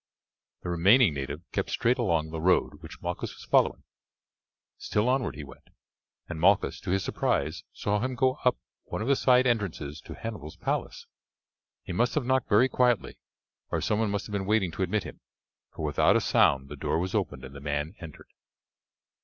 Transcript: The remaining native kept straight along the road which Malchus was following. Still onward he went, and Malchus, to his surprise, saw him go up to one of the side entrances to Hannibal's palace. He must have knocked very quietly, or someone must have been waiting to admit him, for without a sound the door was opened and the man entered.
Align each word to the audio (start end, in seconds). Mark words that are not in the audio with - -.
The 0.63 0.69
remaining 0.69 1.13
native 1.13 1.41
kept 1.51 1.69
straight 1.69 1.99
along 1.99 2.31
the 2.31 2.41
road 2.41 2.81
which 2.81 3.03
Malchus 3.03 3.35
was 3.35 3.43
following. 3.51 3.83
Still 4.79 5.07
onward 5.07 5.35
he 5.35 5.43
went, 5.43 5.67
and 6.27 6.39
Malchus, 6.39 6.79
to 6.79 6.89
his 6.89 7.03
surprise, 7.03 7.63
saw 7.71 7.99
him 7.99 8.15
go 8.15 8.39
up 8.43 8.55
to 8.55 8.59
one 8.85 9.03
of 9.03 9.07
the 9.07 9.15
side 9.15 9.45
entrances 9.45 10.01
to 10.05 10.15
Hannibal's 10.15 10.55
palace. 10.55 11.05
He 11.83 11.93
must 11.93 12.15
have 12.15 12.25
knocked 12.25 12.49
very 12.49 12.67
quietly, 12.67 13.19
or 13.69 13.79
someone 13.79 14.09
must 14.09 14.25
have 14.25 14.33
been 14.33 14.47
waiting 14.47 14.71
to 14.71 14.81
admit 14.81 15.03
him, 15.03 15.19
for 15.75 15.85
without 15.85 16.15
a 16.15 16.21
sound 16.21 16.67
the 16.69 16.75
door 16.75 16.97
was 16.97 17.13
opened 17.13 17.45
and 17.45 17.53
the 17.55 17.61
man 17.61 17.93
entered. 17.99 18.29